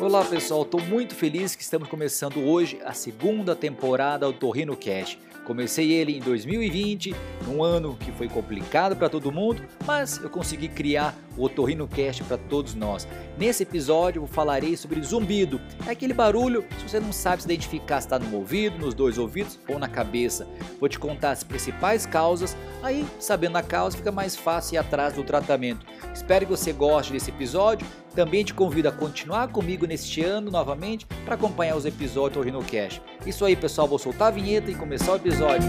[0.00, 5.18] Olá pessoal, estou muito feliz que estamos começando hoje a segunda temporada do Torrino Cash.
[5.44, 7.12] Comecei ele em 2020,
[7.44, 12.24] num ano que foi complicado para todo mundo, mas eu consegui criar o Otorrino Cast
[12.24, 13.06] para todos nós.
[13.38, 18.00] Nesse episódio eu falarei sobre zumbido, é aquele barulho se você não sabe se identificar
[18.00, 20.46] se está no ouvido, nos dois ouvidos ou na cabeça.
[20.80, 25.14] Vou te contar as principais causas, aí sabendo a causa fica mais fácil ir atrás
[25.14, 25.86] do tratamento.
[26.12, 27.86] Espero que você goste desse episódio.
[28.14, 32.64] Também te convido a continuar comigo neste ano novamente para acompanhar os episódios do Otorrino
[32.64, 33.00] Cast.
[33.24, 35.68] Isso aí pessoal, vou soltar a vinheta e começar o episódio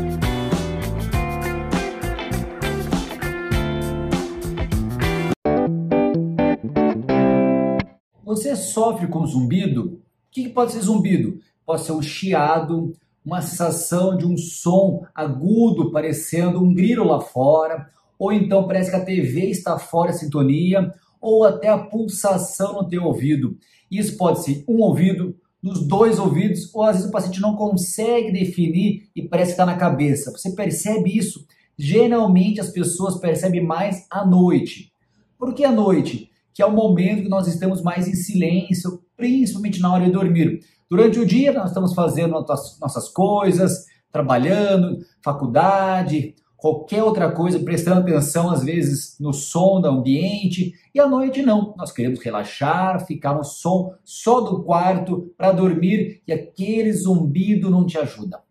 [8.29, 9.85] Você sofre com zumbido?
[9.85, 11.39] O que pode ser zumbido?
[11.65, 12.93] Pode ser um chiado,
[13.25, 18.95] uma sensação de um som agudo parecendo um grilo lá fora, ou então parece que
[18.95, 23.57] a TV está fora de sintonia, ou até a pulsação no teu ouvido.
[23.89, 28.31] Isso pode ser um ouvido, nos dois ouvidos, ou às vezes o paciente não consegue
[28.31, 30.29] definir e parece que está na cabeça.
[30.29, 31.47] Você percebe isso?
[31.75, 34.93] Geralmente as pessoas percebem mais à noite.
[35.35, 36.29] Por que à noite?
[36.53, 40.59] Que é o momento que nós estamos mais em silêncio, principalmente na hora de dormir.
[40.89, 48.49] Durante o dia nós estamos fazendo nossas coisas, trabalhando, faculdade, qualquer outra coisa, prestando atenção
[48.49, 50.73] às vezes no som do ambiente.
[50.93, 56.21] E à noite não, nós queremos relaxar, ficar no som só do quarto para dormir
[56.27, 58.41] e aquele zumbido não te ajuda.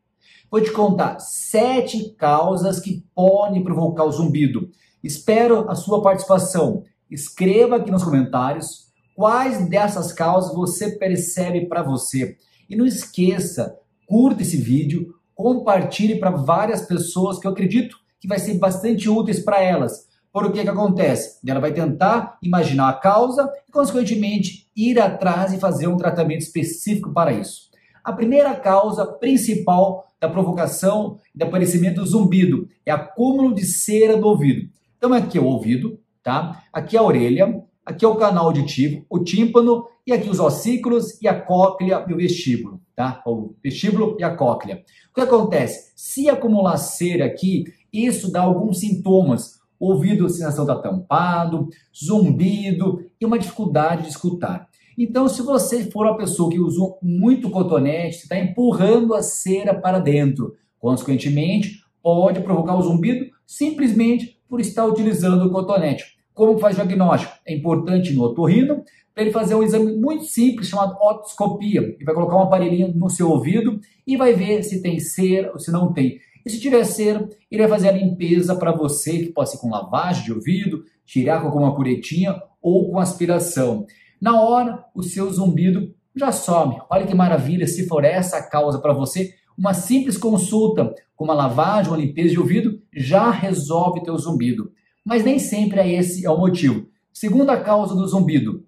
[0.51, 4.71] Vou te contar sete causas que podem provocar o zumbido.
[5.05, 6.85] Espero a sua participação.
[7.11, 12.37] Escreva aqui nos comentários quais dessas causas você percebe para você.
[12.69, 18.39] E não esqueça, curta esse vídeo, compartilhe para várias pessoas que eu acredito que vai
[18.39, 20.09] ser bastante úteis para elas.
[20.33, 21.39] Por o que, que acontece?
[21.47, 27.13] Ela vai tentar imaginar a causa e, consequentemente, ir atrás e fazer um tratamento específico
[27.13, 27.69] para isso.
[28.05, 34.17] A primeira causa principal da provocação e do aparecimento do zumbido é acúmulo de cera
[34.17, 34.69] do ouvido.
[34.97, 36.63] Então, aqui é o ouvido, tá?
[36.71, 41.19] Aqui é a orelha, aqui é o canal auditivo, o tímpano e aqui os ossículos
[41.23, 43.23] e a cóclea e o vestíbulo, tá?
[43.27, 44.85] O vestíbulo e a cóclea.
[45.11, 45.91] O que acontece?
[45.97, 49.59] Se acumular cera aqui, isso dá alguns sintomas.
[49.81, 54.69] Ouvido, a sensação está tampado, zumbido e uma dificuldade de escutar.
[54.99, 59.99] Então, se você for uma pessoa que usou muito cotonete, está empurrando a cera para
[59.99, 60.57] dentro.
[60.79, 66.18] Consequentemente, pode provocar o zumbido simplesmente por estar utilizando o cotonete.
[66.39, 67.33] Como faz o diagnóstico?
[67.45, 71.81] É importante no otorrino para ele fazer um exame muito simples chamado otoscopia.
[71.81, 75.59] Ele vai colocar um aparelhinho no seu ouvido e vai ver se tem cera ou
[75.59, 76.21] se não tem.
[76.47, 79.69] E se tiver cera, ele vai fazer a limpeza para você, que pode ser com
[79.69, 83.85] lavagem de ouvido, tirar com alguma curetinha ou com aspiração.
[84.21, 86.81] Na hora, o seu zumbido já some.
[86.89, 91.35] Olha que maravilha, se for essa a causa para você, uma simples consulta com uma
[91.35, 94.71] lavagem, uma limpeza de ouvido já resolve teu zumbido.
[95.09, 96.87] Mas nem sempre é esse é o motivo.
[97.15, 98.67] Segunda causa do zumbido,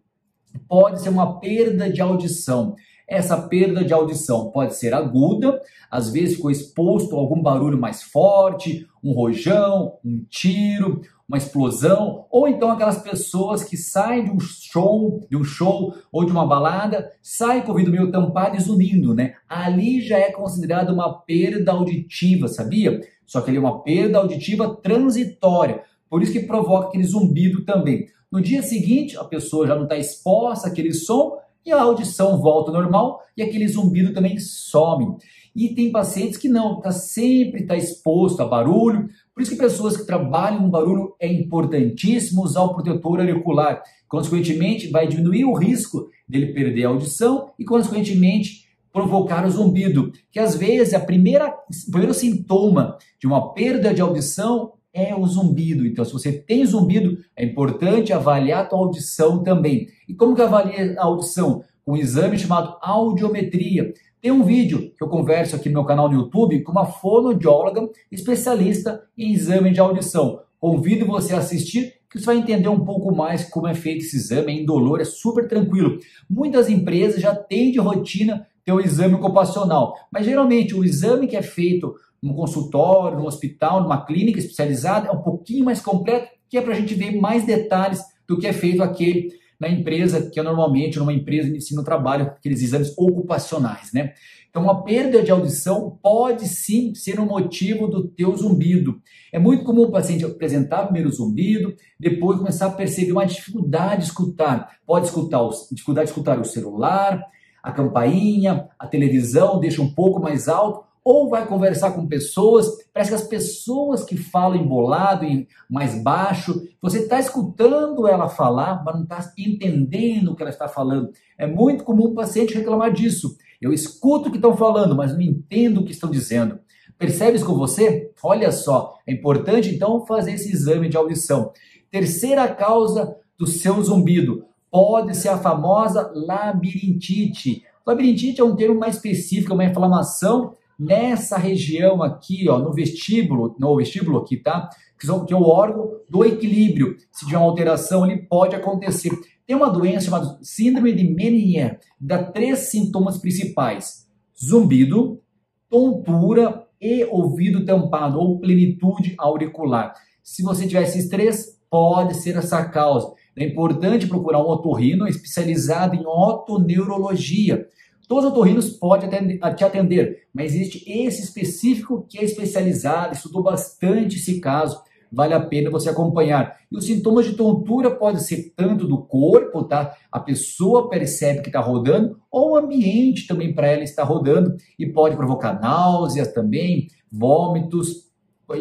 [0.67, 2.75] pode ser uma perda de audição.
[3.07, 8.03] Essa perda de audição pode ser aguda, às vezes ficou exposto a algum barulho mais
[8.03, 14.41] forte, um rojão, um tiro, uma explosão, ou então aquelas pessoas que saem de um
[14.41, 18.61] show, de um show ou de uma balada, saem com o ouvido meio tampado e
[18.61, 19.35] zunindo, né?
[19.47, 22.99] Ali já é considerado uma perda auditiva, sabia?
[23.27, 28.07] Só que ele é uma perda auditiva transitória, por isso que provoca aquele zumbido também.
[28.31, 32.73] No dia seguinte, a pessoa já não está exposta àquele som e a audição volta
[32.73, 35.17] normal e aquele zumbido também some.
[35.55, 39.09] E tem pacientes que não, tá sempre está exposto a barulho.
[39.35, 43.83] Por isso que pessoas que trabalham com barulho é importantíssimo usar o protetor auricular.
[44.09, 50.41] Consequentemente, vai diminuir o risco dele perder a audição e, consequentemente, provocar o zumbido, que
[50.41, 55.87] às vezes a primeira, o primeiro sintoma de uma perda de audição é o zumbido.
[55.87, 59.89] Então, se você tem zumbido, é importante avaliar a tua audição também.
[60.09, 61.63] E como que avalia a audição?
[61.85, 63.93] Com um exame chamado audiometria.
[64.21, 67.89] Tem um vídeo que eu converso aqui no meu canal no YouTube com uma fonoaudióloga
[68.13, 70.41] especialista em exame de audição.
[70.59, 74.17] Convido você a assistir, que você vai entender um pouco mais como é feito esse
[74.17, 75.99] exame, é indolor, é super tranquilo.
[76.29, 81.37] Muitas empresas já têm de rotina ter o exame ocupacional, mas geralmente o exame que
[81.37, 86.59] é feito num consultório, num hospital, numa clínica especializada, é um pouquinho mais completo, que
[86.59, 90.41] é para a gente ver mais detalhes do que é feito aquele na empresa, que
[90.41, 94.15] é normalmente numa empresa de ensino trabalho, aqueles exames ocupacionais, né?
[94.49, 99.01] Então, uma perda de audição pode sim ser um motivo do teu zumbido.
[99.33, 104.09] É muito comum o paciente apresentar primeiro zumbido, depois começar a perceber uma dificuldade de
[104.09, 104.79] escutar.
[104.85, 107.25] Pode escutar, dificuldade de escutar o celular,
[107.63, 113.11] a campainha, a televisão, deixa um pouco mais alto, ou vai conversar com pessoas, parece
[113.11, 118.95] que as pessoas que falam embolado, em mais baixo, você está escutando ela falar, mas
[118.95, 121.11] não está entendendo o que ela está falando.
[121.39, 123.37] É muito comum o paciente reclamar disso.
[123.61, 126.59] Eu escuto o que estão falando, mas não entendo o que estão dizendo.
[126.99, 128.13] Percebes com você?
[128.23, 131.53] Olha só, é importante então fazer esse exame de audição.
[131.91, 137.65] Terceira causa do seu zumbido pode ser a famosa labirintite.
[137.87, 143.55] Labirintite é um termo mais específico, é uma inflamação nessa região aqui, ó, no vestíbulo,
[143.59, 144.71] no vestíbulo aqui, tá?
[144.99, 146.97] Que é o órgão do equilíbrio.
[147.13, 149.11] Se tiver uma alteração, ele pode acontecer.
[149.47, 154.09] Tem uma doença chamada síndrome de Menier, dá três sintomas principais:
[154.43, 155.21] zumbido,
[155.69, 159.93] tontura e ouvido tampado ou plenitude auricular.
[160.23, 163.13] Se você tiver esses três, pode ser essa causa.
[163.37, 167.67] É importante procurar um otorrino especializado em otoneurologia.
[168.11, 169.09] Todos os otorrinos podem
[169.55, 175.39] te atender, mas existe esse específico que é especializado, estudou bastante esse caso, vale a
[175.39, 176.57] pena você acompanhar.
[176.73, 179.95] E os sintomas de tontura podem ser tanto do corpo, tá?
[180.11, 184.87] A pessoa percebe que está rodando, ou o ambiente também para ela está rodando e
[184.87, 188.11] pode provocar náuseas também, vômitos,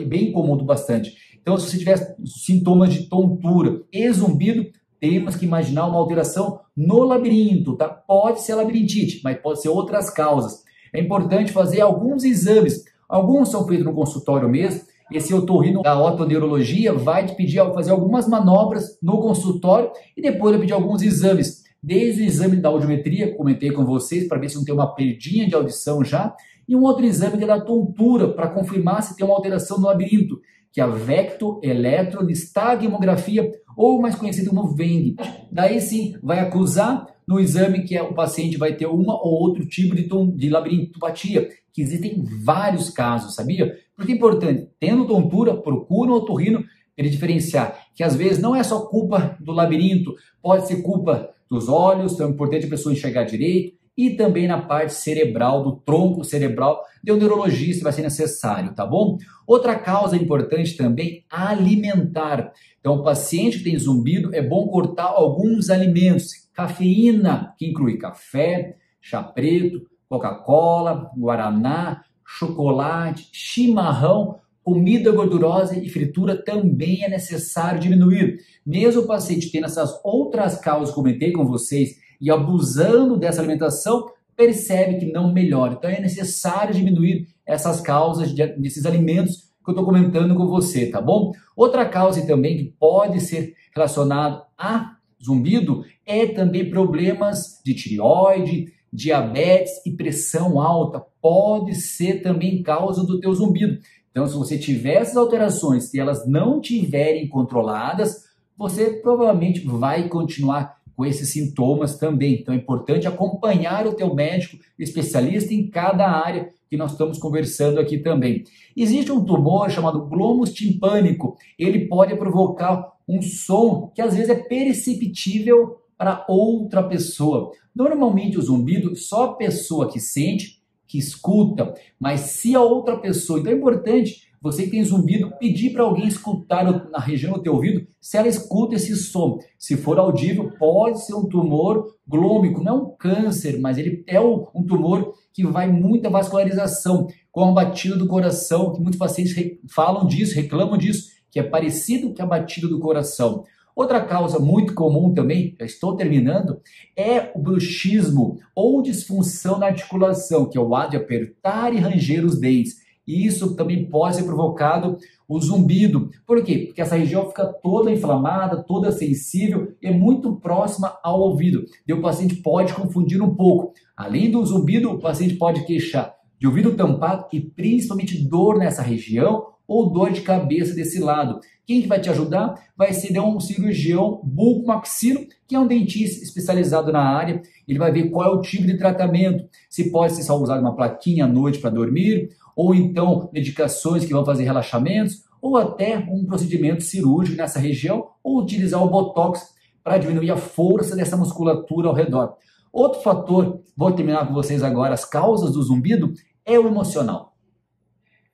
[0.07, 1.16] bem comum bastante.
[1.42, 4.69] Então, se você tiver sintomas de tontura e zumbido,
[5.00, 7.88] temos que imaginar uma alteração no labirinto, tá?
[7.88, 10.63] Pode ser labirintite, mas pode ser outras causas.
[10.94, 12.84] É importante fazer alguns exames.
[13.07, 14.81] Alguns são feitos no consultório mesmo.
[15.12, 20.62] Esse otorrino da otoneurologia vai te pedir fazer algumas manobras no consultório e depois vai
[20.62, 21.63] pedir alguns exames.
[21.81, 25.48] Desde o exame da audiometria, comentei com vocês, para ver se não tem uma perdinha
[25.48, 26.36] de audição já,
[26.68, 29.88] e um outro exame que é da tontura, para confirmar se tem uma alteração no
[29.88, 30.40] labirinto
[30.72, 35.16] que é a vectoeletronistagmografia, ou mais conhecido como VENG.
[35.50, 39.66] Daí sim, vai acusar no exame que é, o paciente vai ter uma ou outro
[39.66, 43.74] tipo de, tom, de labirintopatia, que existem vários casos, sabia?
[43.96, 46.62] Porque é importante, tendo tontura, procura um otorrino
[46.98, 51.70] ele diferenciar que às vezes não é só culpa do labirinto, pode ser culpa dos
[51.70, 56.24] olhos, então é importante a pessoa enxergar direito, e também na parte cerebral, do tronco
[56.24, 59.18] cerebral, de um neurologista vai ser necessário, tá bom?
[59.46, 62.54] Outra causa importante também, alimentar.
[62.80, 66.28] Então, o paciente que tem zumbido, é bom cortar alguns alimentos.
[66.54, 77.04] Cafeína, que inclui café, chá preto, Coca-Cola, Guaraná, chocolate, chimarrão, comida gordurosa e fritura também
[77.04, 78.40] é necessário diminuir.
[78.66, 84.06] Mesmo o paciente tendo essas outras causas, comentei com vocês, e abusando dessa alimentação,
[84.36, 85.74] percebe que não melhora.
[85.74, 90.88] Então é necessário diminuir essas causas de, desses alimentos que eu estou comentando com você,
[90.88, 91.31] tá bom?
[91.56, 99.86] Outra causa também que pode ser relacionado a zumbido é também problemas de tireoide, diabetes
[99.86, 101.04] e pressão alta.
[101.21, 103.80] Pode ser também causa do teu zumbido.
[104.12, 110.79] Então, se você tiver essas alterações e elas não tiverem controladas, você provavelmente vai continuar
[111.00, 112.42] com esses sintomas também.
[112.42, 117.80] Então é importante acompanhar o teu médico especialista em cada área que nós estamos conversando
[117.80, 118.44] aqui também.
[118.75, 121.38] Existe um tumor chamado glomus timpânico.
[121.57, 127.53] Ele pode provocar um som que às vezes é perceptível para outra pessoa.
[127.74, 133.39] Normalmente o zumbido só a pessoa que sente, que escuta, mas se a outra pessoa,
[133.39, 137.53] então é importante você que tem zumbido, pedir para alguém escutar na região do teu
[137.53, 139.38] ouvido se ela escuta esse som.
[139.58, 144.19] Se for audível, pode ser um tumor glômico, não é um câncer, mas ele é
[144.19, 149.36] um tumor que vai muita vascularização, com a batida do coração, que muitos pacientes
[149.69, 153.43] falam disso, reclamam disso, que é parecido com a batida do coração.
[153.75, 156.60] Outra causa muito comum também, já estou terminando,
[156.98, 162.25] é o bruxismo ou disfunção na articulação, que é o ato de apertar e ranger
[162.25, 162.77] os dentes.
[163.10, 164.96] E isso também pode ser provocado
[165.28, 166.12] o zumbido.
[166.28, 166.66] Por quê?
[166.68, 171.66] Porque essa região fica toda inflamada, toda sensível e é muito próxima ao ouvido.
[171.88, 173.74] E o paciente pode confundir um pouco.
[173.98, 179.48] Além do zumbido, o paciente pode queixar de ouvido tampado e principalmente dor nessa região
[179.70, 181.39] ou dor de cabeça desse lado.
[181.63, 182.56] Quem que vai te ajudar?
[182.75, 187.44] Vai ser um cirurgião bucomaxilo, que é um dentista especializado na área.
[187.68, 190.75] Ele vai ver qual é o tipo de tratamento, se pode ser só usar uma
[190.75, 196.25] plaquinha à noite para dormir, ou então medicações que vão fazer relaxamentos, ou até um
[196.25, 201.96] procedimento cirúrgico nessa região, ou utilizar o Botox para diminuir a força dessa musculatura ao
[201.96, 202.36] redor.
[202.70, 206.12] Outro fator, vou terminar com vocês agora, as causas do zumbido,
[206.46, 207.34] é o emocional.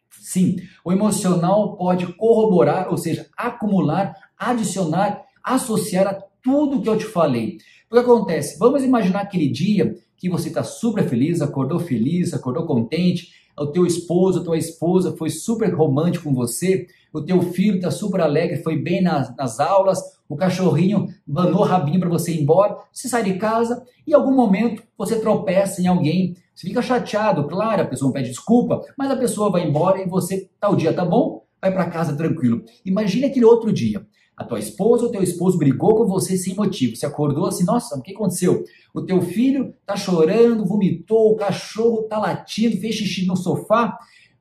[0.09, 7.05] Sim, o emocional pode corroborar, ou seja, acumular, adicionar, associar a tudo que eu te
[7.05, 7.59] falei.
[7.91, 8.57] O que acontece?
[8.57, 13.85] Vamos imaginar aquele dia que você está super feliz, acordou feliz, acordou contente, o teu
[13.85, 18.61] esposo, a tua esposa foi super romântico com você, o teu filho está super alegre,
[18.61, 23.23] foi bem nas, nas aulas, o cachorrinho banou rabinho para você ir embora, você sai
[23.23, 27.85] de casa e em algum momento você tropeça em alguém, você fica chateado, claro, a
[27.85, 31.71] pessoa pede desculpa, mas a pessoa vai embora e você, tal dia tá bom, vai
[31.71, 32.63] para casa tranquilo.
[32.85, 34.05] Imagine aquele outro dia.
[34.37, 36.95] A tua esposa ou teu esposo brigou com você sem motivo.
[36.95, 38.63] Você acordou assim, nossa, o que aconteceu?
[38.93, 43.97] O teu filho tá chorando, vomitou, o cachorro tá latindo, fez xixi no sofá.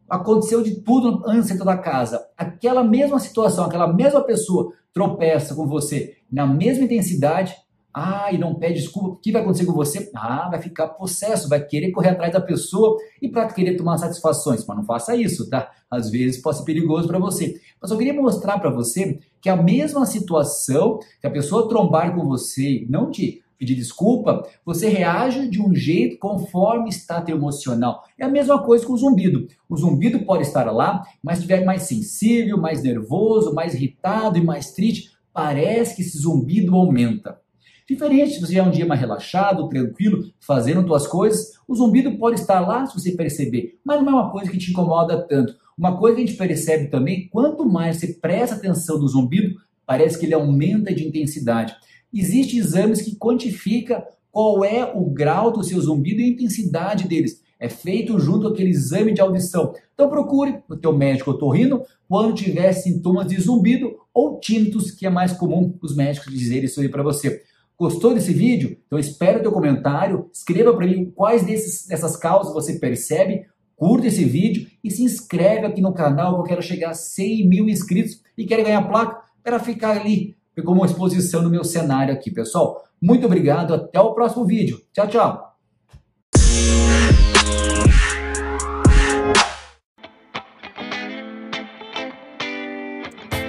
[0.08, 2.26] Aconteceu de tudo antes da casa.
[2.36, 7.54] Aquela mesma situação, aquela mesma pessoa tropeça com você na mesma intensidade,
[7.94, 10.10] ah, e não pede desculpa, o que vai acontecer com você?
[10.16, 14.66] Ah, vai ficar possesso, vai querer correr atrás da pessoa e para querer tomar satisfações.
[14.66, 15.70] Mas não faça isso, tá?
[15.88, 17.60] Às vezes pode ser perigoso para você.
[17.80, 22.26] Mas eu queria mostrar para você que a mesma situação, que a pessoa trombar com
[22.26, 28.02] você, não te pedir desculpa, você reage de um jeito conforme está teu emocional.
[28.18, 29.46] É a mesma coisa com o zumbido.
[29.68, 34.72] O zumbido pode estar lá, mas estiver mais sensível, mais nervoso, mais irritado e mais
[34.72, 37.43] triste, parece que esse zumbido aumenta.
[37.88, 42.40] Diferente se você é um dia mais relaxado, tranquilo, fazendo suas coisas, o zumbido pode
[42.40, 45.54] estar lá se você perceber, mas não é uma coisa que te incomoda tanto.
[45.76, 50.18] Uma coisa que a gente percebe também, quanto mais você presta atenção no zumbido, parece
[50.18, 51.76] que ele aumenta de intensidade.
[52.12, 57.42] Existem exames que quantificam qual é o grau do seu zumbido e a intensidade deles.
[57.60, 59.74] É feito junto aquele exame de audição.
[59.92, 65.10] Então procure o teu médico otorrino quando tiver sintomas de zumbido ou tinnitus, que é
[65.10, 67.42] mais comum os médicos dizerem isso aí para você.
[67.78, 68.78] Gostou desse vídeo?
[68.86, 74.06] Então espero o teu comentário, escreva para mim quais desses, dessas causas você percebe, curta
[74.06, 78.22] esse vídeo e se inscreve aqui no canal eu quero chegar a 100 mil inscritos
[78.38, 82.84] e quero ganhar placa para ficar ali como uma exposição no meu cenário aqui, pessoal.
[83.02, 84.80] Muito obrigado, até o próximo vídeo.
[84.92, 85.53] Tchau, tchau!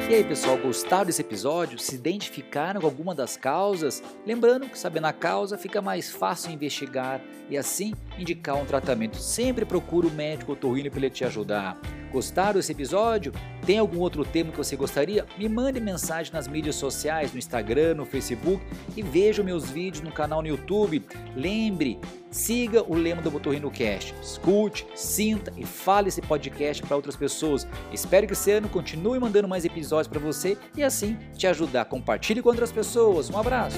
[0.07, 1.79] E aí, pessoal, gostaram desse episódio?
[1.79, 4.03] Se identificaram com alguma das causas?
[4.24, 7.19] Lembrando que sabendo a causa fica mais fácil investigar
[7.50, 9.17] e assim indicar um tratamento.
[9.17, 11.81] Sempre procure o médico otorrino para ele te ajudar.
[12.15, 13.34] Gostaram desse episódio?
[13.65, 15.25] Tem algum outro tema que você gostaria?
[15.38, 20.13] Me mande mensagem nas mídias sociais, no Instagram, no Facebook e veja meus vídeos no
[20.13, 21.03] canal no YouTube.
[21.36, 22.00] Lembre,
[22.31, 24.15] siga o lema do Botorrino Cast.
[24.22, 27.67] Escute, sinta e fale esse podcast para outras pessoas.
[27.91, 31.84] Espero que esse ano continue mandando mais episódios para você e assim te ajudar.
[31.84, 33.29] Compartilhe com outras pessoas.
[33.29, 33.77] Um abraço.